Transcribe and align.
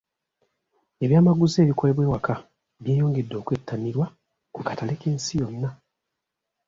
Ebyamaguzi 1.03 1.55
ebikolebwa 1.63 2.03
ewaka 2.07 2.33
byeyongedde 2.81 3.35
okwettanirwa 3.37 4.05
ku 4.53 4.59
katale 4.65 4.93
k'ensi 5.01 5.33
yonna. 5.41 5.69